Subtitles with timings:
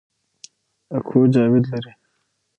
[0.95, 1.91] اکو جاوید لري